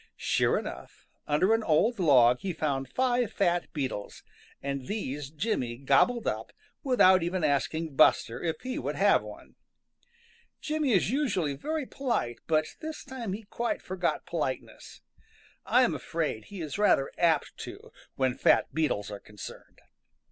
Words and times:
Sure 0.17 0.57
enough, 0.57 1.05
under 1.27 1.53
an 1.53 1.61
old 1.61 1.99
log 1.99 2.39
he 2.39 2.53
found 2.53 2.89
five 2.89 3.31
fat 3.31 3.71
beetles, 3.71 4.23
and 4.59 4.87
these 4.87 5.29
Jimmy 5.29 5.77
gobbled 5.77 6.25
up 6.25 6.51
without 6.81 7.21
even 7.21 7.43
asking 7.43 7.95
Buster 7.95 8.41
if 8.41 8.61
he 8.61 8.79
would 8.79 8.95
have 8.95 9.21
one. 9.21 9.53
Jimmy 10.59 10.93
is 10.93 11.11
usually 11.11 11.53
very 11.55 11.85
polite, 11.85 12.39
but 12.47 12.77
this 12.79 13.03
time 13.03 13.33
he 13.33 13.43
quite 13.43 13.79
forgot 13.79 14.25
politeness. 14.25 15.01
I 15.67 15.83
am 15.83 15.93
afraid 15.93 16.45
he 16.45 16.61
is 16.61 16.79
rather 16.79 17.11
apt 17.19 17.55
to 17.59 17.91
when 18.15 18.33
fat 18.33 18.73
beetles 18.73 19.11
are 19.11 19.19
concerned. 19.19 19.81